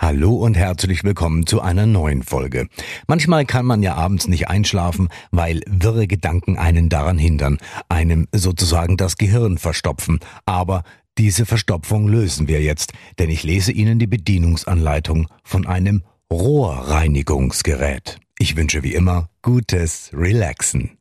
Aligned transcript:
Hallo 0.00 0.36
und 0.36 0.56
herzlich 0.56 1.02
willkommen 1.02 1.44
zu 1.44 1.60
einer 1.60 1.84
neuen 1.84 2.22
Folge. 2.22 2.68
Manchmal 3.08 3.44
kann 3.44 3.66
man 3.66 3.82
ja 3.82 3.96
abends 3.96 4.28
nicht 4.28 4.48
einschlafen, 4.48 5.08
weil 5.32 5.60
wirre 5.66 6.06
Gedanken 6.06 6.56
einen 6.56 6.88
daran 6.88 7.18
hindern, 7.18 7.58
einem 7.88 8.28
sozusagen 8.30 8.96
das 8.96 9.16
Gehirn 9.16 9.58
verstopfen. 9.58 10.20
Aber 10.46 10.84
diese 11.18 11.46
Verstopfung 11.46 12.06
lösen 12.06 12.46
wir 12.46 12.62
jetzt, 12.62 12.92
denn 13.18 13.28
ich 13.28 13.42
lese 13.42 13.72
Ihnen 13.72 13.98
die 13.98 14.06
Bedienungsanleitung 14.06 15.26
von 15.42 15.66
einem 15.66 16.04
Rohrreinigungsgerät. 16.32 18.20
Ich 18.38 18.54
wünsche 18.54 18.84
wie 18.84 18.94
immer 18.94 19.28
gutes 19.42 20.12
Relaxen. 20.14 20.96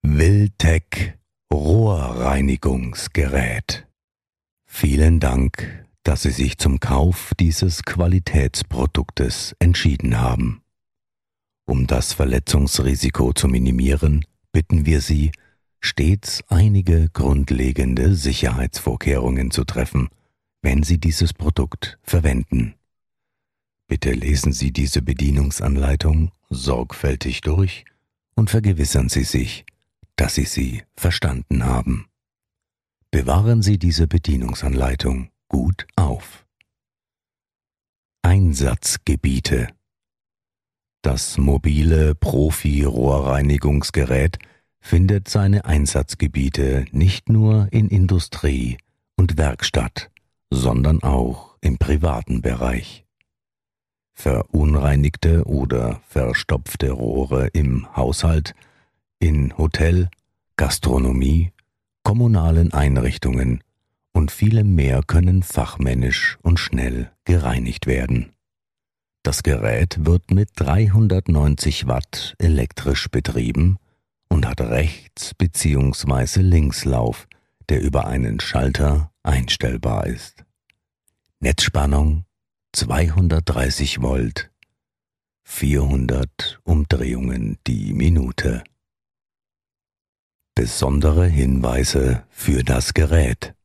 Wiltec 0.00 1.18
Rohrreinigungsgerät. 1.52 3.86
Vielen 4.64 5.20
Dank 5.20 5.85
dass 6.06 6.22
Sie 6.22 6.30
sich 6.30 6.56
zum 6.58 6.78
Kauf 6.78 7.32
dieses 7.40 7.82
Qualitätsproduktes 7.82 9.56
entschieden 9.58 10.20
haben. 10.20 10.62
Um 11.64 11.88
das 11.88 12.12
Verletzungsrisiko 12.12 13.32
zu 13.32 13.48
minimieren, 13.48 14.24
bitten 14.52 14.86
wir 14.86 15.00
Sie, 15.00 15.32
stets 15.80 16.44
einige 16.46 17.08
grundlegende 17.12 18.14
Sicherheitsvorkehrungen 18.14 19.50
zu 19.50 19.64
treffen, 19.64 20.08
wenn 20.62 20.84
Sie 20.84 20.98
dieses 20.98 21.32
Produkt 21.32 21.98
verwenden. 22.04 22.76
Bitte 23.88 24.12
lesen 24.12 24.52
Sie 24.52 24.72
diese 24.72 25.02
Bedienungsanleitung 25.02 26.30
sorgfältig 26.50 27.40
durch 27.40 27.84
und 28.36 28.48
vergewissern 28.48 29.08
Sie 29.08 29.24
sich, 29.24 29.66
dass 30.14 30.36
Sie 30.36 30.44
sie 30.44 30.84
verstanden 30.94 31.64
haben. 31.64 32.06
Bewahren 33.10 33.60
Sie 33.60 33.76
diese 33.76 34.06
Bedienungsanleitung 34.06 35.30
gut 35.48 35.86
auf. 36.16 36.46
Einsatzgebiete 38.22 39.68
Das 41.02 41.36
mobile 41.38 42.14
Profi-Rohrreinigungsgerät 42.14 44.38
findet 44.80 45.28
seine 45.28 45.66
Einsatzgebiete 45.66 46.86
nicht 46.90 47.28
nur 47.28 47.68
in 47.70 47.88
Industrie 47.88 48.78
und 49.16 49.36
Werkstatt, 49.36 50.10
sondern 50.50 51.02
auch 51.02 51.56
im 51.60 51.78
privaten 51.78 52.42
Bereich. 52.42 53.04
Verunreinigte 54.14 55.44
oder 55.44 56.00
verstopfte 56.08 56.90
Rohre 56.90 57.46
im 57.48 57.94
Haushalt, 57.94 58.54
in 59.20 59.56
Hotel, 59.58 60.08
Gastronomie, 60.56 61.52
kommunalen 62.02 62.72
Einrichtungen 62.72 63.62
und 64.16 64.30
viele 64.30 64.64
mehr 64.64 65.02
können 65.06 65.42
fachmännisch 65.42 66.38
und 66.40 66.58
schnell 66.58 67.12
gereinigt 67.26 67.86
werden. 67.86 68.32
Das 69.22 69.42
Gerät 69.42 70.06
wird 70.06 70.30
mit 70.30 70.48
390 70.54 71.86
Watt 71.86 72.34
elektrisch 72.38 73.08
betrieben 73.10 73.76
und 74.30 74.46
hat 74.46 74.62
Rechts- 74.62 75.34
bzw. 75.34 76.40
Linkslauf, 76.40 77.28
der 77.68 77.82
über 77.82 78.06
einen 78.06 78.40
Schalter 78.40 79.12
einstellbar 79.22 80.06
ist. 80.06 80.46
Netzspannung 81.40 82.24
230 82.72 84.00
Volt, 84.00 84.50
400 85.44 86.58
Umdrehungen 86.64 87.58
die 87.66 87.92
Minute. 87.92 88.64
Besondere 90.54 91.26
Hinweise 91.26 92.24
für 92.30 92.64
das 92.64 92.94
Gerät 92.94 93.55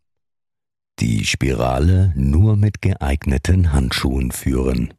die 1.01 1.25
Spirale 1.25 2.13
nur 2.15 2.55
mit 2.55 2.83
geeigneten 2.83 3.73
Handschuhen 3.73 4.31
führen. 4.31 4.93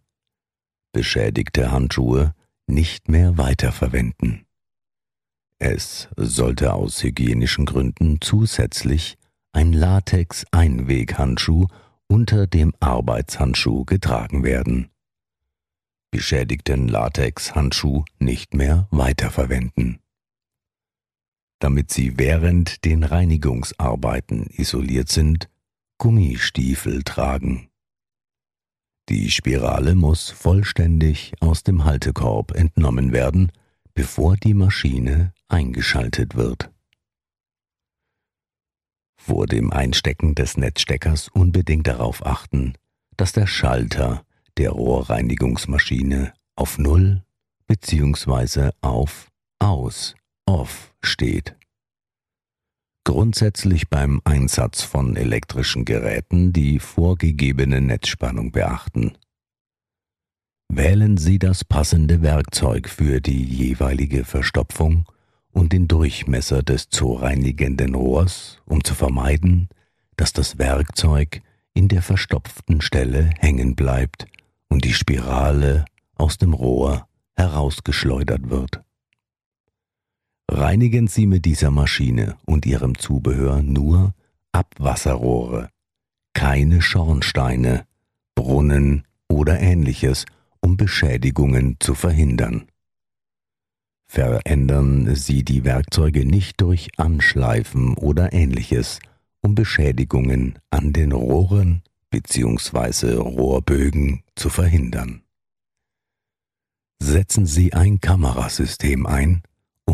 Beschädigte 0.90 1.70
Handschuhe 1.70 2.34
nicht 2.66 3.08
mehr 3.08 3.38
weiterverwenden. 3.38 4.44
Es 5.60 6.08
sollte 6.16 6.74
aus 6.74 7.04
hygienischen 7.04 7.66
Gründen 7.66 8.20
zusätzlich 8.20 9.16
ein 9.52 9.72
Latex-Einweghandschuh 9.72 11.68
unter 12.08 12.48
dem 12.48 12.74
Arbeitshandschuh 12.80 13.84
getragen 13.84 14.42
werden. 14.42 14.90
Beschädigten 16.10 16.88
Latex-Handschuh 16.88 18.04
nicht 18.18 18.54
mehr 18.54 18.88
weiterverwenden. 18.90 20.00
Damit 21.60 21.92
sie 21.92 22.18
während 22.18 22.84
den 22.84 23.04
Reinigungsarbeiten 23.04 24.48
isoliert 24.50 25.08
sind, 25.08 25.48
Gummistiefel 25.98 27.02
tragen. 27.02 27.68
Die 29.08 29.30
Spirale 29.30 29.94
muss 29.94 30.30
vollständig 30.30 31.32
aus 31.40 31.62
dem 31.62 31.84
Haltekorb 31.84 32.52
entnommen 32.52 33.12
werden, 33.12 33.52
bevor 33.94 34.36
die 34.36 34.54
Maschine 34.54 35.32
eingeschaltet 35.48 36.34
wird. 36.34 36.70
Vor 39.16 39.46
dem 39.46 39.72
Einstecken 39.72 40.34
des 40.34 40.56
Netzsteckers 40.56 41.28
unbedingt 41.28 41.86
darauf 41.86 42.24
achten, 42.24 42.74
dass 43.16 43.32
der 43.32 43.46
Schalter 43.46 44.24
der 44.56 44.70
Rohrreinigungsmaschine 44.70 46.32
auf 46.56 46.78
Null 46.78 47.22
bzw. 47.66 48.70
auf 48.80 49.28
Aus, 49.58 50.14
Off 50.46 50.92
steht 51.02 51.56
grundsätzlich 53.04 53.88
beim 53.88 54.20
Einsatz 54.24 54.82
von 54.82 55.16
elektrischen 55.16 55.84
Geräten 55.84 56.52
die 56.52 56.78
vorgegebene 56.78 57.80
Netzspannung 57.80 58.52
beachten. 58.52 59.12
Wählen 60.68 61.16
Sie 61.18 61.38
das 61.38 61.64
passende 61.64 62.22
Werkzeug 62.22 62.88
für 62.88 63.20
die 63.20 63.44
jeweilige 63.44 64.24
Verstopfung 64.24 65.04
und 65.50 65.72
den 65.72 65.86
Durchmesser 65.86 66.62
des 66.62 66.88
zu 66.88 67.12
reinigenden 67.12 67.94
Rohrs, 67.94 68.58
um 68.64 68.82
zu 68.82 68.94
vermeiden, 68.94 69.68
dass 70.16 70.32
das 70.32 70.58
Werkzeug 70.58 71.42
in 71.74 71.88
der 71.88 72.02
verstopften 72.02 72.80
Stelle 72.80 73.30
hängen 73.38 73.74
bleibt 73.74 74.26
und 74.68 74.84
die 74.84 74.94
Spirale 74.94 75.84
aus 76.14 76.38
dem 76.38 76.54
Rohr 76.54 77.06
herausgeschleudert 77.34 78.48
wird. 78.50 78.80
Reinigen 80.50 81.08
Sie 81.08 81.26
mit 81.26 81.44
dieser 81.44 81.70
Maschine 81.70 82.36
und 82.44 82.66
ihrem 82.66 82.98
Zubehör 82.98 83.62
nur 83.62 84.14
Abwasserrohre, 84.52 85.70
keine 86.34 86.82
Schornsteine, 86.82 87.86
Brunnen 88.34 89.04
oder 89.28 89.60
ähnliches, 89.60 90.26
um 90.60 90.76
Beschädigungen 90.76 91.76
zu 91.80 91.94
verhindern. 91.94 92.66
Verändern 94.06 95.14
Sie 95.14 95.42
die 95.42 95.64
Werkzeuge 95.64 96.26
nicht 96.26 96.60
durch 96.60 96.90
Anschleifen 96.98 97.94
oder 97.94 98.32
ähnliches, 98.34 98.98
um 99.40 99.54
Beschädigungen 99.54 100.58
an 100.70 100.92
den 100.92 101.12
Rohren 101.12 101.82
bzw. 102.10 103.14
Rohrbögen 103.14 104.22
zu 104.36 104.50
verhindern. 104.50 105.22
Setzen 107.00 107.46
Sie 107.46 107.72
ein 107.72 108.00
Kamerasystem 108.00 109.06
ein, 109.06 109.42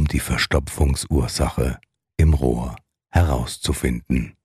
die 0.08 0.20
Verstopfungsursache 0.20 1.78
im 2.16 2.34
Rohr 2.34 2.76
herauszufinden. 3.10 4.36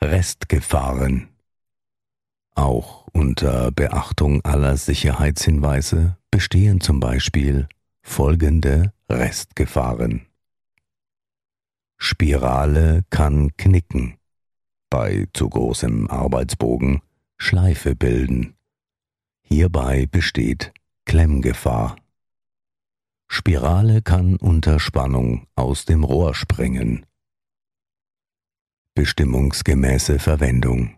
Restgefahren 0.00 1.28
Auch 2.54 3.06
unter 3.12 3.72
Beachtung 3.72 4.44
aller 4.44 4.76
Sicherheitshinweise 4.76 6.16
bestehen 6.30 6.80
zum 6.80 7.00
Beispiel 7.00 7.68
folgende 8.02 8.92
Restgefahren. 9.08 10.26
Spirale 11.96 13.04
kann 13.10 13.56
knicken, 13.56 14.18
bei 14.90 15.26
zu 15.32 15.48
großem 15.48 16.08
Arbeitsbogen 16.10 17.00
Schleife 17.38 17.96
bilden. 17.96 18.54
Hierbei 19.42 20.06
besteht 20.06 20.72
Klemmgefahr. 21.06 21.96
Spirale 23.28 24.02
kann 24.02 24.36
unter 24.36 24.78
Spannung 24.78 25.46
aus 25.54 25.84
dem 25.84 26.04
Rohr 26.04 26.34
springen. 26.34 27.06
Bestimmungsgemäße 28.94 30.18
Verwendung 30.18 30.94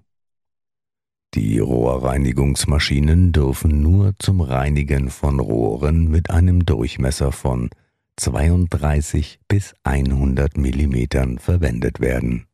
Die 1.34 1.58
Rohrreinigungsmaschinen 1.58 3.32
dürfen 3.32 3.80
nur 3.80 4.14
zum 4.18 4.40
Reinigen 4.42 5.08
von 5.08 5.40
Rohren 5.40 6.08
mit 6.10 6.30
einem 6.30 6.66
Durchmesser 6.66 7.32
von 7.32 7.70
32 8.16 9.40
bis 9.48 9.74
100 9.84 10.56
Millimetern 10.56 11.38
verwendet 11.38 12.00
werden. 12.00 12.46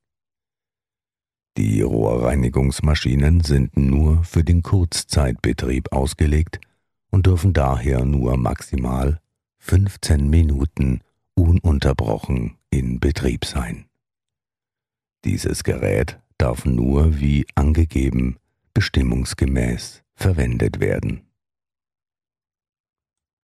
Die 1.57 1.83
Rohrreinigungsmaschinen 1.83 3.41
sind 3.43 3.77
nur 3.77 4.25
für 4.25 4.43
den 4.43 4.63
Kurzzeitbetrieb 4.63 5.93
ausgelegt 5.93 6.61
und 7.11 7.27
dürfen 7.27 7.53
daher 7.53 8.05
nur 8.05 8.37
maximal 8.37 9.22
15 9.65 10.29
Minuten 10.29 11.03
ununterbrochen 11.35 12.59
in 12.71 12.99
Betrieb 12.99 13.45
sein. 13.45 13.87
Dieses 15.25 15.63
Gerät 15.63 16.21
darf 16.37 16.65
nur 16.65 17.21
wie 17.21 17.47
angegeben 17.55 18.39
bestimmungsgemäß 18.75 20.03
verwendet 20.17 20.81
werden. 20.81 21.23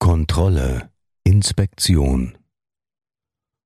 Kontrolle, 0.00 0.90
Inspektion 1.22 2.36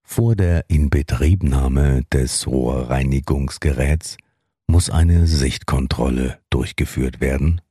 Vor 0.02 0.36
der 0.36 0.68
Inbetriebnahme 0.68 2.02
des 2.12 2.46
Rohrreinigungsgeräts 2.46 4.18
muss 4.66 4.90
eine 4.90 5.26
Sichtkontrolle 5.26 6.38
durchgeführt 6.50 7.20
werden, 7.20 7.62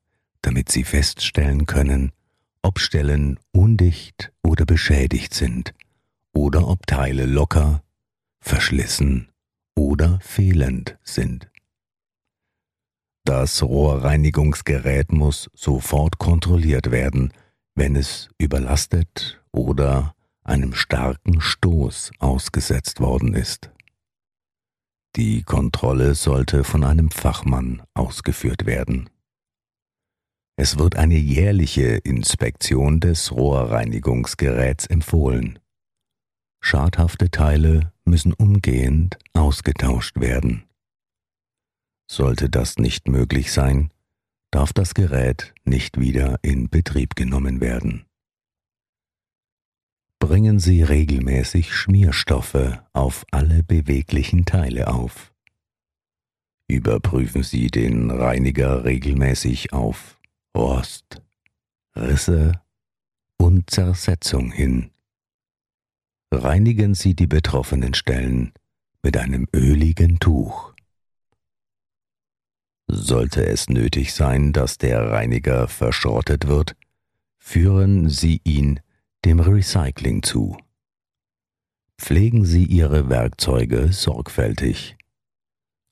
damit 0.42 0.72
Sie 0.72 0.84
feststellen 0.84 1.68
können, 1.68 2.12
ob 2.62 2.80
Stellen 2.80 3.40
undicht 3.52 4.32
oder 4.44 4.66
beschädigt 4.66 5.34
sind 5.34 5.74
oder 6.34 6.68
ob 6.68 6.86
Teile 6.88 7.26
locker, 7.26 7.84
verschlissen 8.40 9.30
oder 9.76 10.20
fehlend 10.22 10.98
sind. 11.04 11.50
Das 13.24 13.62
Rohrreinigungsgerät 13.62 15.12
muss 15.12 15.50
sofort 15.54 16.18
kontrolliert 16.18 16.92
werden, 16.92 17.32
wenn 17.76 17.96
es 17.96 18.30
überlastet 18.38 19.42
oder 19.52 20.16
einem 20.44 20.74
starken 20.74 21.40
Stoß 21.40 22.12
ausgesetzt 22.20 23.00
worden 23.00 23.36
ist. 23.36 23.72
Die 25.16 25.44
Kontrolle 25.44 26.16
sollte 26.16 26.64
von 26.64 26.84
einem 26.84 27.12
Fachmann 27.12 27.84
ausgeführt 27.94 28.66
werden. 28.66 29.10
Es 30.58 30.78
wird 30.78 30.96
eine 30.96 31.18
jährliche 31.18 31.98
Inspektion 31.98 33.00
des 33.00 33.32
Rohrreinigungsgeräts 33.32 34.86
empfohlen. 34.86 35.60
Schadhafte 36.62 37.32
Teile 37.32 37.92
müssen 38.06 38.34
umgehend 38.34 39.18
ausgetauscht 39.34 40.20
werden. 40.20 40.64
Sollte 42.08 42.50
das 42.50 42.78
nicht 42.78 43.08
möglich 43.08 43.52
sein, 43.52 43.92
darf 44.52 44.74
das 44.74 44.94
Gerät 44.94 45.54
nicht 45.64 46.00
wieder 46.00 46.38
in 46.44 46.70
Betrieb 46.70 47.16
genommen 47.16 47.62
werden. 47.62 48.06
Bringen 50.20 50.60
Sie 50.60 50.84
regelmäßig 50.84 51.74
Schmierstoffe 51.74 52.78
auf 52.94 53.26
alle 53.32 53.64
beweglichen 53.64 54.46
Teile 54.46 54.88
auf. 54.94 55.34
Überprüfen 56.68 57.42
Sie 57.42 57.68
den 57.68 58.12
Reiniger 58.12 58.84
regelmäßig 58.84 59.74
auf 59.74 60.21
Rost, 60.56 61.22
Risse 61.96 62.54
und 63.38 63.70
Zersetzung 63.70 64.52
hin. 64.52 64.92
Reinigen 66.32 66.94
Sie 66.94 67.16
die 67.16 67.28
betroffenen 67.28 67.94
Stellen 67.94 68.54
mit 69.02 69.18
einem 69.18 69.48
öligen 69.54 70.20
Tuch. 70.20 70.74
Sollte 72.88 73.46
es 73.46 73.70
nötig 73.70 74.14
sein, 74.14 74.52
dass 74.52 74.78
der 74.78 75.12
Reiniger 75.12 75.68
verschrottet 75.68 76.48
wird, 76.48 76.76
führen 77.38 78.10
Sie 78.10 78.42
ihn 78.44 78.82
dem 79.24 79.40
Recycling 79.40 80.24
zu. 80.24 80.58
Pflegen 81.98 82.46
Sie 82.46 82.66
Ihre 82.66 83.10
Werkzeuge 83.10 83.94
sorgfältig. 83.94 84.98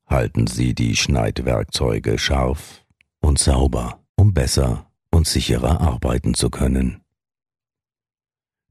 Halten 0.05 0.47
Sie 0.47 0.73
die 0.73 0.95
Schneidwerkzeuge 0.95 2.17
scharf 2.17 2.85
und 3.19 3.39
sauber, 3.39 4.03
um 4.29 4.33
besser 4.35 4.85
und 5.09 5.27
sicherer 5.27 5.81
arbeiten 5.81 6.35
zu 6.35 6.51
können. 6.51 7.01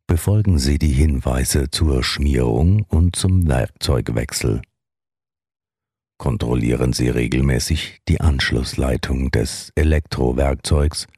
Befolgen 0.06 0.60
Sie 0.60 0.78
die 0.78 0.93
Hinweise 0.93 1.69
zur 1.69 2.05
Schmierung 2.05 2.84
und 2.84 3.16
zum 3.16 3.49
Werkzeugwechsel. 3.49 4.62
Kontrollieren 6.16 6.93
Sie 6.93 7.08
regelmäßig 7.08 8.00
die 8.08 8.20
Anschlussleitung 8.20 9.32
des 9.32 9.72
Elektrowerkzeugs 9.75 11.08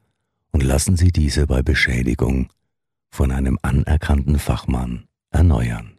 und 0.53 0.63
lassen 0.63 0.97
Sie 0.97 1.13
diese 1.13 1.47
bei 1.47 1.63
Beschädigung 1.63 2.49
von 3.11 3.33
einem 3.33 3.59
anerkannten 3.61 4.39
Fachmann 4.39 5.05
erneuern. 5.31 5.99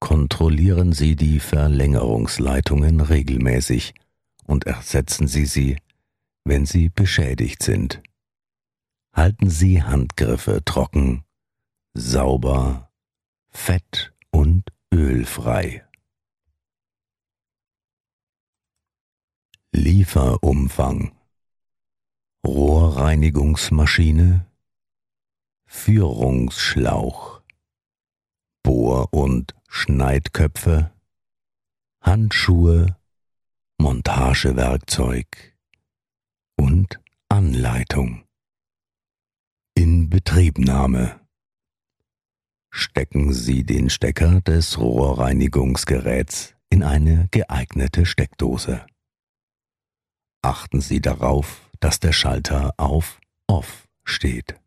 Kontrollieren 0.00 0.92
Sie 0.92 1.14
die 1.14 1.38
Verlängerungsleitungen 1.38 3.00
regelmäßig 3.00 3.94
und 4.44 4.66
ersetzen 4.66 5.28
Sie 5.28 5.46
sie, 5.46 5.76
wenn 6.44 6.66
sie 6.66 6.88
beschädigt 6.88 7.62
sind. 7.62 8.02
Halten 9.12 9.50
Sie 9.50 9.82
Handgriffe 9.82 10.64
trocken, 10.64 11.24
sauber, 11.94 12.92
fett 13.48 14.14
und 14.30 14.72
ölfrei. 14.92 15.84
Lieferumfang. 19.72 21.12
Rohrreinigungsmaschine. 22.46 24.46
Führungsschlauch, 25.72 27.42
Bohr- 28.64 29.12
und 29.12 29.54
Schneidköpfe, 29.68 30.90
Handschuhe, 32.00 32.96
Montagewerkzeug 33.78 35.49
und 36.60 37.00
Anleitung. 37.28 38.24
Inbetriebnahme. 39.74 41.20
Stecken 42.70 43.32
Sie 43.32 43.64
den 43.64 43.88
Stecker 43.88 44.40
des 44.42 44.78
Rohrreinigungsgeräts 44.78 46.54
in 46.68 46.82
eine 46.82 47.28
geeignete 47.30 48.04
Steckdose. 48.04 48.86
Achten 50.42 50.80
Sie 50.80 51.00
darauf, 51.00 51.68
dass 51.80 51.98
der 51.98 52.12
Schalter 52.12 52.74
auf 52.76 53.20
Off 53.48 53.88
steht 54.04 54.60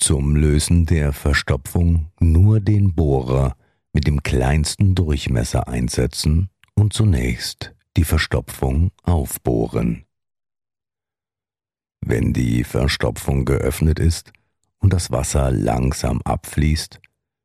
zum 0.00 0.36
Lösen 0.36 0.86
der 0.86 1.12
Verstopfung 1.12 2.12
nur 2.20 2.60
den 2.60 2.94
Bohrer 2.94 3.56
mit 3.92 4.06
dem 4.06 4.22
kleinsten 4.22 4.94
Durchmesser 4.94 5.66
einsetzen 5.66 6.50
und 6.74 6.92
zunächst 6.92 7.74
die 7.98 8.04
Verstopfung 8.04 8.92
aufbohren. 9.02 10.04
Wenn 12.00 12.32
die 12.32 12.62
Verstopfung 12.62 13.44
geöffnet 13.44 13.98
ist 13.98 14.32
und 14.78 14.92
das 14.92 15.10
Wasser 15.10 15.50
langsam 15.50 16.22
abfließt, 16.22 17.00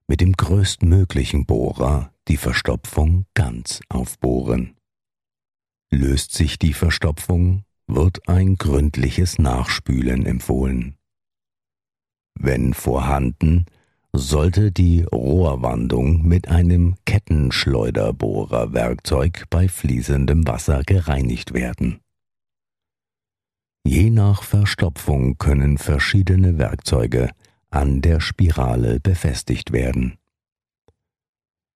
mit 0.07 0.21
dem 0.21 0.33
größtmöglichen 0.33 1.47
Bohrer 1.47 2.13
die 2.27 2.37
Verstopfung 2.37 3.25
ganz 3.33 3.81
aufbohren. 3.89 4.77
Löst 5.89 6.33
sich 6.33 6.59
die 6.59 6.73
Verstopfung, 6.73 7.63
wird 7.87 8.29
ein 8.29 8.55
gründliches 8.55 9.39
Nachspülen 9.39 10.23
empfohlen. 10.27 10.99
Wenn 12.35 12.75
vorhanden, 12.75 13.65
sollte 14.15 14.71
die 14.71 15.03
Rohrwandung 15.03 16.27
mit 16.27 16.47
einem 16.47 16.95
Kettenschleuderbohrerwerkzeug 17.05 19.45
bei 19.49 19.67
fließendem 19.67 20.47
Wasser 20.47 20.83
gereinigt 20.83 21.53
werden. 21.53 21.99
Je 23.85 24.09
nach 24.09 24.43
Verstopfung 24.43 25.37
können 25.37 25.77
verschiedene 25.77 26.57
Werkzeuge 26.57 27.31
an 27.69 28.01
der 28.01 28.21
Spirale 28.21 28.99
befestigt 28.99 29.73
werden. 29.73 30.17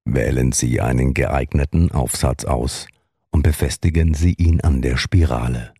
Wählen 0.05 0.53
Sie 0.53 0.79
einen 0.79 1.13
geeigneten 1.13 1.91
Aufsatz 1.91 2.45
aus 2.45 2.87
und 3.31 3.41
befestigen 3.41 4.13
Sie 4.13 4.33
ihn 4.33 4.61
an 4.61 4.81
der 4.81 4.95
Spirale. 4.95 5.73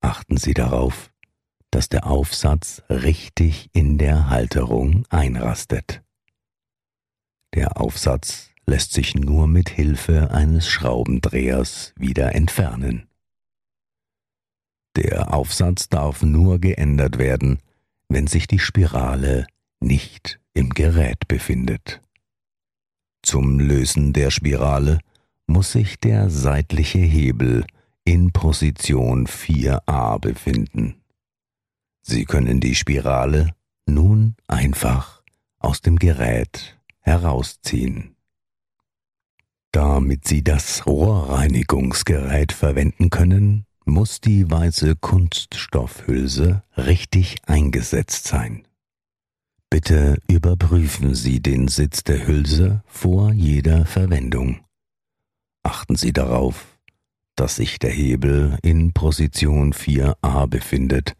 Achten 0.00 0.38
Sie 0.38 0.54
darauf, 0.54 1.12
dass 1.70 1.88
der 1.88 2.06
Aufsatz 2.06 2.82
richtig 2.88 3.70
in 3.72 3.98
der 3.98 4.30
Halterung 4.30 5.04
einrastet. 5.10 6.02
Der 7.54 7.80
Aufsatz 7.80 8.50
lässt 8.66 8.92
sich 8.92 9.14
nur 9.14 9.46
mit 9.46 9.68
Hilfe 9.68 10.30
eines 10.30 10.68
Schraubendrehers 10.68 11.94
wieder 11.96 12.34
entfernen. 12.34 13.06
Der 14.96 15.32
Aufsatz 15.34 15.88
darf 15.88 16.22
nur 16.22 16.58
geändert 16.58 17.18
werden, 17.18 17.58
wenn 18.08 18.26
sich 18.26 18.46
die 18.46 18.58
Spirale 18.58 19.46
nicht 19.80 20.40
im 20.54 20.70
Gerät 20.70 21.28
befindet. 21.28 22.00
Zum 23.22 23.58
Lösen 23.60 24.12
der 24.12 24.30
Spirale 24.30 25.00
muss 25.46 25.72
sich 25.72 26.00
der 26.00 26.30
seitliche 26.30 26.98
Hebel 26.98 27.64
in 28.04 28.32
Position 28.32 29.26
4a 29.26 30.18
befinden. 30.18 30.96
Sie 32.08 32.24
können 32.24 32.60
die 32.60 32.76
Spirale 32.76 33.50
nun 33.84 34.36
einfach 34.46 35.22
aus 35.58 35.80
dem 35.80 35.96
Gerät 35.96 36.78
herausziehen. 37.00 38.14
Damit 39.72 40.28
Sie 40.28 40.44
das 40.44 40.86
Rohrreinigungsgerät 40.86 42.52
verwenden 42.52 43.10
können, 43.10 43.66
muss 43.84 44.20
die 44.20 44.48
weiße 44.48 44.94
Kunststoffhülse 44.94 46.62
richtig 46.76 47.38
eingesetzt 47.46 48.28
sein. 48.28 48.68
Bitte 49.68 50.20
überprüfen 50.28 51.16
Sie 51.16 51.40
den 51.40 51.66
Sitz 51.66 52.04
der 52.04 52.24
Hülse 52.24 52.84
vor 52.86 53.32
jeder 53.32 53.84
Verwendung. 53.84 54.60
Achten 55.64 55.96
Sie 55.96 56.12
darauf, 56.12 56.78
dass 57.34 57.56
sich 57.56 57.80
der 57.80 57.90
Hebel 57.90 58.58
in 58.62 58.92
Position 58.92 59.72
4a 59.72 60.46
befindet 60.46 61.16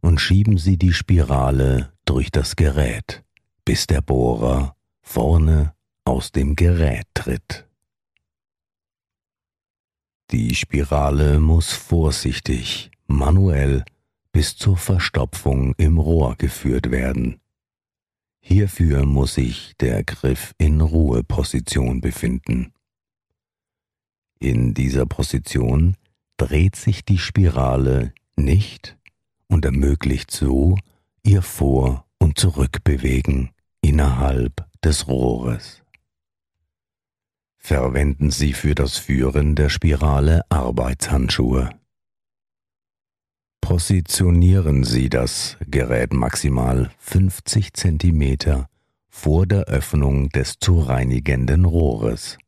und 0.00 0.20
schieben 0.20 0.58
Sie 0.58 0.76
die 0.76 0.92
Spirale 0.92 1.92
durch 2.04 2.30
das 2.30 2.56
Gerät, 2.56 3.24
bis 3.64 3.86
der 3.86 4.00
Bohrer 4.00 4.76
vorne 5.02 5.74
aus 6.04 6.32
dem 6.32 6.56
Gerät 6.56 7.06
tritt. 7.14 7.66
Die 10.30 10.54
Spirale 10.54 11.38
muss 11.38 11.72
vorsichtig, 11.72 12.90
manuell 13.06 13.84
bis 14.32 14.56
zur 14.56 14.76
Verstopfung 14.76 15.74
im 15.76 15.98
Rohr 15.98 16.36
geführt 16.36 16.90
werden. 16.90 17.40
Hierfür 18.40 19.06
muss 19.06 19.34
sich 19.34 19.74
der 19.80 20.04
Griff 20.04 20.54
in 20.58 20.80
Ruheposition 20.80 22.00
befinden. 22.00 22.72
In 24.38 24.74
dieser 24.74 25.06
Position 25.06 25.96
dreht 26.36 26.76
sich 26.76 27.04
die 27.04 27.18
Spirale 27.18 28.12
nicht 28.36 28.96
und 29.48 29.64
ermöglicht 29.64 30.30
so 30.30 30.76
ihr 31.22 31.42
Vor- 31.42 32.04
und 32.18 32.38
Zurückbewegen 32.38 33.50
innerhalb 33.80 34.66
des 34.84 35.08
Rohres. 35.08 35.82
Verwenden 37.56 38.30
Sie 38.30 38.52
für 38.52 38.74
das 38.74 38.96
Führen 38.96 39.56
der 39.56 39.68
Spirale 39.68 40.42
Arbeitshandschuhe. 40.50 41.70
Positionieren 43.60 44.84
Sie 44.84 45.08
das 45.08 45.56
Gerät 45.66 46.12
maximal 46.12 46.92
50 46.98 47.72
cm 47.72 48.66
vor 49.08 49.46
der 49.46 49.64
Öffnung 49.64 50.28
des 50.28 50.60
zu 50.60 50.78
reinigenden 50.78 51.64
Rohres. 51.64 52.38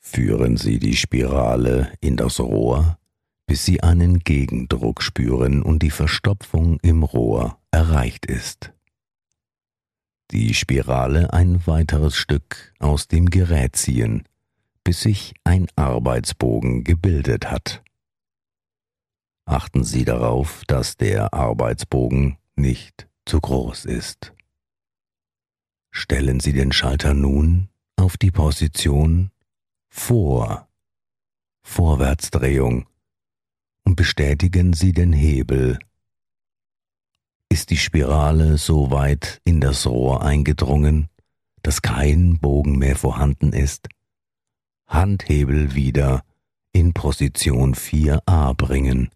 Führen 0.00 0.56
Sie 0.56 0.80
die 0.80 0.96
Spirale 0.96 1.92
in 2.00 2.16
das 2.16 2.40
Rohr, 2.40 2.98
bis 3.46 3.64
Sie 3.64 3.82
einen 3.82 4.18
Gegendruck 4.20 5.02
spüren 5.02 5.62
und 5.62 5.82
die 5.82 5.90
Verstopfung 5.90 6.78
im 6.80 7.02
Rohr 7.02 7.58
erreicht 7.70 8.26
ist. 8.26 8.72
Die 10.32 10.54
Spirale 10.54 11.32
ein 11.32 11.66
weiteres 11.66 12.16
Stück 12.16 12.74
aus 12.80 13.06
dem 13.06 13.26
Gerät 13.26 13.76
ziehen, 13.76 14.24
bis 14.82 15.02
sich 15.02 15.34
ein 15.44 15.68
Arbeitsbogen 15.76 16.82
gebildet 16.82 17.50
hat. 17.50 17.84
Achten 19.44 19.84
Sie 19.84 20.04
darauf, 20.04 20.64
dass 20.66 20.96
der 20.96 21.32
Arbeitsbogen 21.32 22.38
nicht 22.56 23.08
zu 23.24 23.40
groß 23.40 23.84
ist. 23.84 24.32
Stellen 25.92 26.40
Sie 26.40 26.52
den 26.52 26.72
Schalter 26.72 27.14
nun 27.14 27.68
auf 27.96 28.16
die 28.16 28.32
Position 28.32 29.30
vor, 29.88 30.68
Vorwärtsdrehung 31.62 32.86
und 33.86 33.94
bestätigen 33.94 34.72
Sie 34.72 34.92
den 34.92 35.12
Hebel. 35.12 35.78
Ist 37.48 37.70
die 37.70 37.76
Spirale 37.76 38.58
so 38.58 38.90
weit 38.90 39.40
in 39.44 39.60
das 39.60 39.86
Rohr 39.86 40.22
eingedrungen, 40.22 41.08
dass 41.62 41.80
kein 41.80 42.38
Bogen 42.38 42.78
mehr 42.78 42.96
vorhanden 42.96 43.52
ist? 43.52 43.88
Handhebel 44.88 45.74
wieder 45.74 46.22
in 46.72 46.92
Position 46.92 47.74
4a 47.74 48.54
bringen 48.54 49.10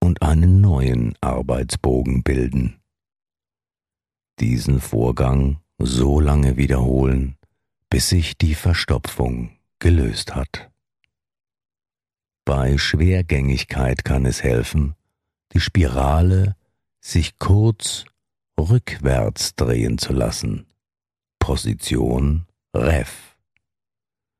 und 0.00 0.22
einen 0.22 0.60
neuen 0.60 1.14
Arbeitsbogen 1.20 2.22
bilden. 2.22 2.78
Diesen 4.38 4.80
Vorgang 4.80 5.58
so 5.78 6.20
lange 6.20 6.56
wiederholen, 6.56 7.36
bis 7.90 8.08
sich 8.08 8.38
die 8.38 8.54
Verstopfung 8.54 9.50
gelöst 9.78 10.34
hat. 10.34 10.70
Bei 12.46 12.78
Schwergängigkeit 12.78 14.04
kann 14.04 14.24
es 14.24 14.44
helfen, 14.44 14.94
die 15.52 15.58
Spirale 15.58 16.54
sich 17.00 17.40
kurz 17.40 18.04
rückwärts 18.56 19.56
drehen 19.56 19.98
zu 19.98 20.12
lassen. 20.12 20.68
Position 21.40 22.46
Ref. 22.72 23.36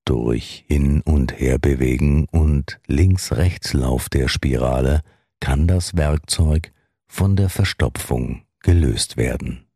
Durch 0.04 0.64
Hin- 0.68 1.00
und 1.00 1.32
Herbewegen 1.32 2.26
und 2.26 2.78
Links-Rechts-Lauf 2.86 4.08
der 4.08 4.28
Spirale 4.28 5.02
kann 5.40 5.66
das 5.66 5.96
Werkzeug 5.96 6.72
von 7.08 7.34
der 7.34 7.48
Verstopfung 7.48 8.46
gelöst 8.60 9.16
werden. 9.16 9.66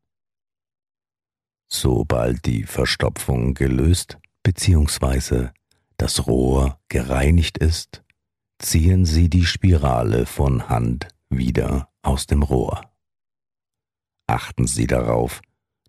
Sobald 1.68 2.46
die 2.46 2.62
Verstopfung 2.62 3.54
gelöst 3.54 4.18
bzw. 4.44 5.49
das 5.96 6.28
Rohr 6.28 6.78
gereinigt 6.88 7.58
ist, 7.58 8.04
ziehen 8.60 9.06
Sie 9.06 9.28
die 9.28 9.46
Spirale 9.46 10.26
von 10.26 10.68
Hand 10.68 11.08
wieder 11.30 11.88
aus 12.02 12.26
dem 12.26 12.42
Rohr. 12.42 12.82
Achten 14.26 14.66
Sie 14.66 14.86
darauf, 14.86 15.40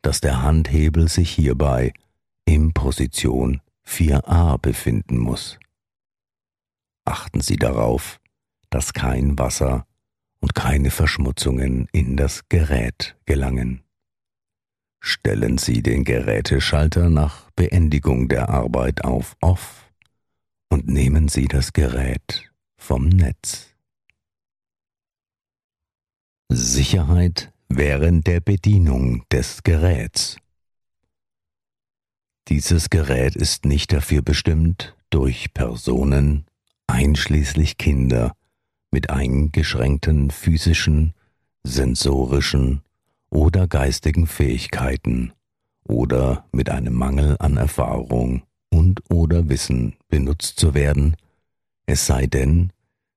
dass 0.01 0.21
der 0.21 0.41
Handhebel 0.41 1.07
sich 1.07 1.29
hierbei 1.31 1.93
in 2.45 2.73
Position 2.73 3.61
4a 3.85 4.57
befinden 4.57 5.17
muss. 5.17 5.59
Achten 7.05 7.41
Sie 7.41 7.57
darauf, 7.57 8.19
dass 8.69 8.93
kein 8.93 9.37
Wasser 9.37 9.85
und 10.39 10.55
keine 10.55 10.91
Verschmutzungen 10.91 11.87
in 11.91 12.15
das 12.15 12.47
Gerät 12.47 13.17
gelangen. 13.25 13.83
Stellen 15.01 15.57
Sie 15.57 15.83
den 15.83 16.03
Geräteschalter 16.03 17.09
nach 17.09 17.51
Beendigung 17.51 18.29
der 18.29 18.49
Arbeit 18.49 19.03
auf 19.03 19.35
Off 19.41 19.91
und 20.69 20.87
nehmen 20.87 21.27
Sie 21.27 21.47
das 21.47 21.73
Gerät 21.73 22.50
vom 22.81 23.07
Netz. 23.07 23.67
Sicherheit 26.50 27.53
während 27.69 28.25
der 28.25 28.41
Bedienung 28.41 29.23
des 29.31 29.61
Geräts. 29.63 30.38
Dieses 32.47 32.89
Gerät 32.89 33.35
ist 33.35 33.65
nicht 33.65 33.93
dafür 33.93 34.23
bestimmt, 34.23 34.97
durch 35.11 35.53
Personen, 35.53 36.47
einschließlich 36.88 37.77
Kinder, 37.77 38.33
mit 38.89 39.11
eingeschränkten 39.11 40.31
physischen, 40.31 41.13
sensorischen 41.63 42.81
oder 43.29 43.67
geistigen 43.67 44.25
Fähigkeiten 44.25 45.33
oder 45.88 46.45
mit 46.51 46.69
einem 46.69 46.95
Mangel 46.95 47.38
an 47.39 47.57
Erfahrung 47.57 48.41
und 48.69 49.03
oder 49.09 49.47
Wissen 49.50 49.95
benutzt 50.09 50.59
zu 50.59 50.73
werden, 50.73 51.15
es 51.91 52.05
sei 52.05 52.25
denn, 52.25 52.71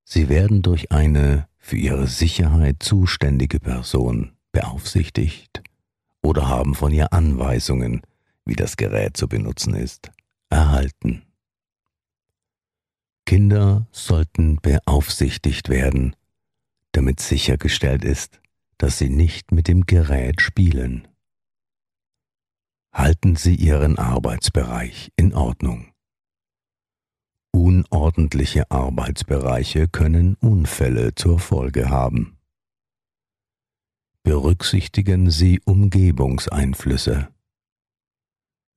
sie 0.04 0.28
werden 0.28 0.62
durch 0.62 0.90
eine 0.90 1.48
für 1.58 1.76
ihre 1.76 2.08
Sicherheit 2.08 2.82
zuständige 2.82 3.60
Person 3.60 4.32
beaufsichtigt 4.50 5.62
oder 6.22 6.48
haben 6.48 6.74
von 6.74 6.92
ihr 6.92 7.12
Anweisungen, 7.12 8.02
wie 8.44 8.56
das 8.56 8.76
Gerät 8.76 9.16
zu 9.16 9.28
benutzen 9.28 9.74
ist, 9.74 10.10
erhalten. 10.50 11.22
Kinder 13.26 13.86
sollten 13.92 14.56
beaufsichtigt 14.56 15.68
werden, 15.68 16.16
damit 16.90 17.20
sichergestellt 17.20 18.04
ist, 18.04 18.40
dass 18.76 18.98
Sie 18.98 19.08
nicht 19.08 19.52
mit 19.52 19.68
dem 19.68 19.86
Gerät 19.86 20.42
spielen. 20.42 21.06
Halten 22.92 23.36
Sie 23.36 23.54
Ihren 23.54 23.98
Arbeitsbereich 23.98 25.12
in 25.16 25.32
Ordnung. 25.32 25.93
Unordentliche 27.90 28.70
Arbeitsbereiche 28.70 29.88
können 29.88 30.36
Unfälle 30.36 31.14
zur 31.14 31.38
Folge 31.38 31.88
haben. 31.88 32.36
Berücksichtigen 34.22 35.30
Sie 35.30 35.60
Umgebungseinflüsse. 35.64 37.28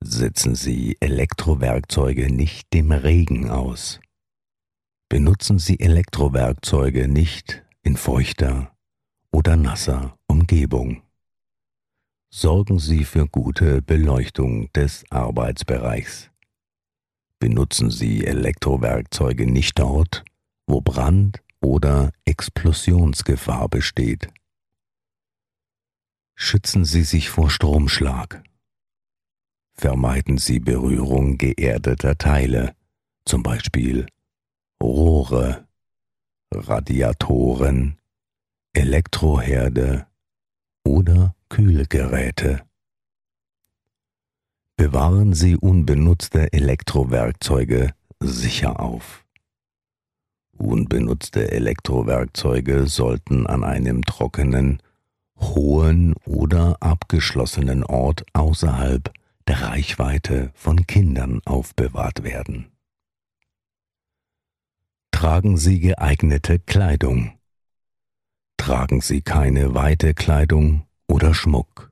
Setzen 0.01 0.55
Sie 0.55 0.97
Elektrowerkzeuge 0.99 2.31
nicht 2.33 2.73
dem 2.73 2.91
Regen 2.91 3.49
aus. 3.49 3.99
Benutzen 5.09 5.59
Sie 5.59 5.79
Elektrowerkzeuge 5.79 7.07
nicht 7.07 7.63
in 7.83 7.97
feuchter, 7.97 8.71
oder 9.31 9.55
nasser 9.55 10.17
Umgebung. 10.27 11.01
Sorgen 12.29 12.79
Sie 12.79 13.03
für 13.03 13.27
gute 13.27 13.81
Beleuchtung 13.81 14.71
des 14.73 15.03
Arbeitsbereichs. 15.09 16.29
Benutzen 17.39 17.91
Sie 17.91 18.25
Elektrowerkzeuge 18.25 19.45
nicht 19.45 19.77
dort, 19.79 20.23
wo 20.65 20.81
Brand 20.81 21.41
oder 21.61 22.11
Explosionsgefahr 22.25 23.69
besteht. 23.69 24.29
Schützen 26.35 26.85
Sie 26.85 27.03
sich 27.03 27.29
vor 27.29 27.49
Stromschlag. 27.49 28.43
Vermeiden 29.73 30.37
Sie 30.37 30.59
Berührung 30.59 31.37
geerdeter 31.37 32.17
Teile, 32.17 32.75
zum 33.25 33.43
Beispiel 33.43 34.07
Rohre, 34.81 35.67
Radiatoren, 36.51 37.97
Elektroherde 38.73 40.07
oder 40.83 41.35
Kühlgeräte. 41.49 42.66
Bewahren 44.77 45.33
Sie 45.33 45.55
unbenutzte 45.57 46.53
Elektrowerkzeuge 46.53 47.93
sicher 48.19 48.79
auf. 48.79 49.25
Unbenutzte 50.55 51.51
Elektrowerkzeuge 51.51 52.85
sollten 52.85 53.47
an 53.47 53.63
einem 53.63 54.03
trockenen, 54.03 54.83
hohen 55.39 56.13
oder 56.25 56.77
abgeschlossenen 56.79 57.83
Ort 57.83 58.23
außerhalb 58.33 59.11
der 59.47 59.61
Reichweite 59.63 60.51
von 60.53 60.85
Kindern 60.85 61.41
aufbewahrt 61.45 62.23
werden. 62.23 62.67
Tragen 65.11 65.57
Sie 65.57 65.79
geeignete 65.79 66.59
Kleidung. 66.59 67.31
Tragen 68.57 69.01
Sie 69.01 69.21
keine 69.21 69.73
weite 69.73 70.13
Kleidung 70.13 70.85
oder 71.07 71.33
Schmuck. 71.33 71.91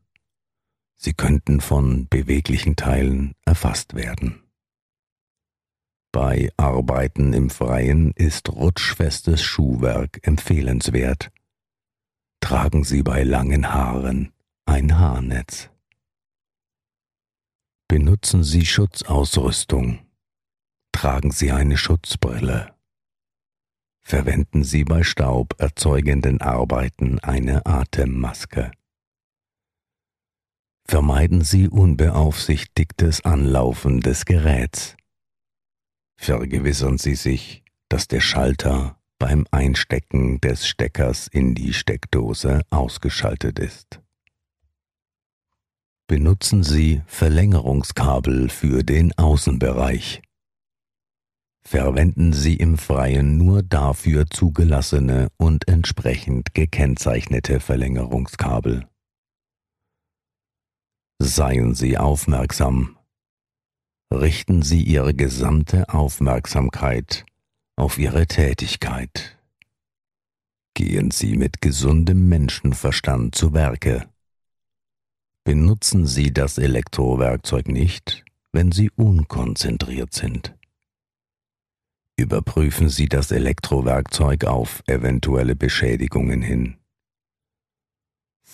Sie 0.97 1.13
könnten 1.13 1.61
von 1.61 2.07
beweglichen 2.07 2.75
Teilen 2.75 3.33
erfasst 3.45 3.93
werden. 3.93 4.41
Bei 6.11 6.49
Arbeiten 6.55 7.33
im 7.33 7.49
Freien 7.49 8.11
ist 8.11 8.49
rutschfestes 8.49 9.43
Schuhwerk 9.43 10.25
empfehlenswert. 10.25 11.29
Tragen 12.39 12.83
Sie 12.83 13.03
bei 13.03 13.23
langen 13.23 13.73
Haaren 13.73 14.31
ein 14.65 14.97
Haarnetz. 14.97 15.69
Benutzen 17.87 18.43
Sie 18.43 18.65
Schutzausrüstung. 18.65 19.99
Tragen 20.91 21.31
Sie 21.31 21.51
eine 21.51 21.77
Schutzbrille. 21.77 22.73
Verwenden 24.01 24.63
Sie 24.63 24.83
bei 24.85 25.03
stauberzeugenden 25.03 26.39
Arbeiten 26.39 27.19
eine 27.19 27.65
Atemmaske. 27.65 28.71
Vermeiden 30.87 31.41
Sie 31.41 31.67
unbeaufsichtigtes 31.67 33.25
Anlaufen 33.25 34.01
des 34.01 34.25
Geräts 34.25 34.95
vergewissern 36.17 36.97
Sie 36.97 37.15
sich, 37.15 37.63
dass 37.89 38.07
der 38.07 38.21
Schalter 38.21 38.97
beim 39.19 39.45
Einstecken 39.51 40.41
des 40.41 40.67
Steckers 40.67 41.27
in 41.27 41.55
die 41.55 41.73
Steckdose 41.73 42.61
ausgeschaltet 42.69 43.59
ist. 43.59 44.01
Benutzen 46.07 46.63
Sie 46.63 47.01
Verlängerungskabel 47.07 48.49
für 48.49 48.83
den 48.83 49.17
Außenbereich. 49.17 50.21
Verwenden 51.63 52.31
Sie 52.31 52.55
im 52.55 52.77
Freien 52.77 53.37
nur 53.37 53.63
dafür 53.63 54.27
zugelassene 54.29 55.29
und 55.37 55.67
entsprechend 55.67 56.53
gekennzeichnete 56.53 57.59
Verlängerungskabel. 57.59 58.87
Seien 61.19 61.73
Sie 61.75 61.97
aufmerksam, 61.97 62.97
richten 64.11 64.61
Sie 64.61 64.83
Ihre 64.83 65.13
gesamte 65.13 65.87
Aufmerksamkeit 65.87 67.25
auf 67.77 67.97
Ihre 67.97 68.27
Tätigkeit. 68.27 69.37
Gehen 70.73 71.11
Sie 71.11 71.37
mit 71.37 71.61
gesundem 71.61 72.27
Menschenverstand 72.27 73.33
zu 73.33 73.53
Werke. 73.53 74.09
Benutzen 75.45 76.05
Sie 76.05 76.33
das 76.33 76.57
Elektrowerkzeug 76.57 77.69
nicht, 77.69 78.25
wenn 78.51 78.73
Sie 78.73 78.89
unkonzentriert 78.89 80.13
sind. 80.13 80.53
Überprüfen 82.17 82.89
Sie 82.89 83.07
das 83.07 83.31
Elektrowerkzeug 83.31 84.43
auf 84.43 84.83
eventuelle 84.87 85.55
Beschädigungen 85.55 86.41
hin. 86.41 86.75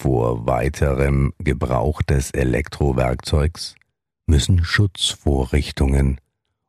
Vor 0.02 0.48
weiterem 0.48 1.32
Gebrauch 1.38 2.02
des 2.02 2.32
Elektrowerkzeugs 2.32 3.76
müssen 4.26 4.64
Schutzvorrichtungen 4.64 6.20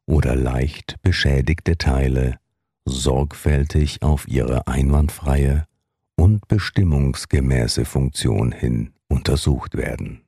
oder 0.04 0.36
leicht 0.36 1.00
beschädigte 1.00 1.78
Teile 1.78 2.38
sorgfältig 2.84 4.02
auf 4.02 4.28
ihre 4.28 4.66
einwandfreie 4.66 5.66
und 6.14 6.46
bestimmungsgemäße 6.46 7.86
Funktion 7.86 8.52
hin 8.52 8.92
untersucht 9.08 9.78
werden. 9.78 10.20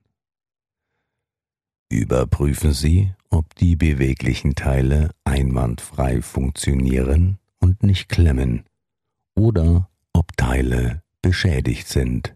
Überprüfen 1.90 2.72
Sie, 2.72 3.12
ob 3.28 3.54
die 3.56 3.76
beweglichen 3.76 4.54
Teile 4.54 5.10
einwandfrei 5.24 6.22
funktionieren 6.22 7.36
und 7.60 7.82
nicht 7.82 8.08
klemmen 8.08 8.64
oder 9.34 9.90
ob 10.14 10.34
Teile 10.38 11.02
beschädigt 11.20 11.86
sind. 11.86 12.34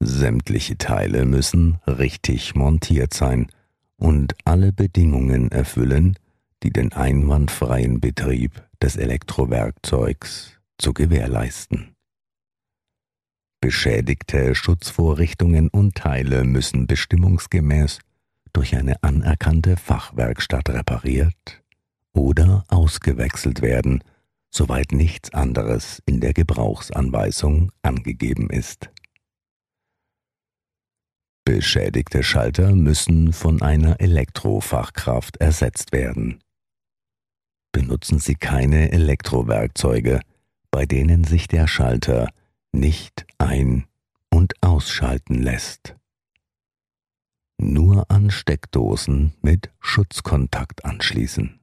Sämtliche 0.00 0.78
Teile 0.78 1.24
müssen 1.24 1.78
richtig 1.86 2.54
montiert 2.54 3.12
sein 3.12 3.48
und 3.96 4.34
alle 4.44 4.72
Bedingungen 4.72 5.50
erfüllen, 5.50 6.16
die 6.62 6.70
den 6.70 6.92
einwandfreien 6.92 8.00
Betrieb 8.00 8.62
des 8.80 8.96
Elektrowerkzeugs 8.96 10.52
zu 10.78 10.92
gewährleisten. 10.92 11.94
Beschädigte 13.60 14.54
Schutzvorrichtungen 14.54 15.68
und 15.68 15.96
Teile 15.96 16.44
müssen 16.44 16.86
bestimmungsgemäß 16.86 17.98
durch 18.52 18.76
eine 18.76 19.02
anerkannte 19.02 19.76
Fachwerkstatt 19.76 20.70
repariert 20.70 21.60
oder 22.12 22.64
ausgewechselt 22.68 23.62
werden, 23.62 24.04
soweit 24.50 24.92
nichts 24.92 25.34
anderes 25.34 26.00
in 26.06 26.20
der 26.20 26.34
Gebrauchsanweisung 26.34 27.72
angegeben 27.82 28.48
ist. 28.48 28.90
Beschädigte 31.48 32.22
Schalter 32.22 32.76
müssen 32.76 33.32
von 33.32 33.62
einer 33.62 34.02
Elektrofachkraft 34.02 35.38
ersetzt 35.38 35.92
werden. 35.92 36.44
Benutzen 37.72 38.18
Sie 38.18 38.34
keine 38.34 38.92
Elektrowerkzeuge, 38.92 40.20
bei 40.70 40.84
denen 40.84 41.24
sich 41.24 41.48
der 41.48 41.66
Schalter 41.66 42.28
nicht 42.72 43.24
ein- 43.38 43.86
und 44.28 44.62
ausschalten 44.62 45.36
lässt. 45.36 45.96
Nur 47.56 48.10
an 48.10 48.30
Steckdosen 48.30 49.32
mit 49.40 49.70
Schutzkontakt 49.80 50.84
anschließen. 50.84 51.60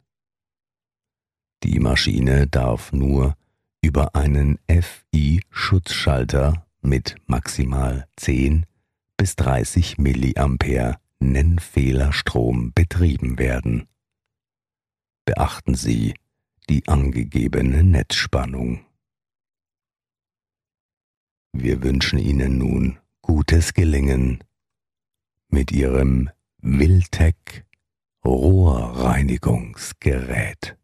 Die 1.61 1.79
Maschine 1.79 2.47
darf 2.47 2.91
nur 2.91 3.35
über 3.81 4.15
einen 4.15 4.57
FI-Schutzschalter 4.67 6.65
mit 6.81 7.17
maximal 7.27 8.07
10 8.15 8.65
bis 9.17 9.35
30 9.35 9.97
Milliampere 9.97 10.97
Nennfehlerstrom 11.19 12.71
betrieben 12.73 13.39
werden. 13.39 13.87
Beachten 15.25 15.75
Sie 15.75 16.13
die 16.69 16.87
angegebene 16.87 17.83
Netzspannung. 17.83 18.85
Wir 21.53 21.83
wünschen 21.83 22.19
Ihnen 22.19 22.57
nun 22.57 22.99
gutes 23.21 23.73
Gelingen 23.73 24.43
mit 25.47 25.71
Ihrem 25.71 26.29
Wiltec 26.57 27.65
Rohrreinigungsgerät. 28.25 30.77